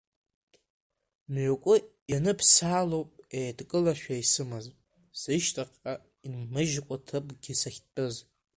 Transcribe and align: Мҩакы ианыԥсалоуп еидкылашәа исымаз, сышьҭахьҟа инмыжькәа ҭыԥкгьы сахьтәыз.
Мҩакы 1.31 1.75
ианыԥсалоуп 2.11 3.09
еидкылашәа 3.39 4.15
исымаз, 4.23 4.65
сышьҭахьҟа 5.19 5.93
инмыжькәа 6.25 6.95
ҭыԥкгьы 7.05 7.53
сахьтәыз. 7.61 8.15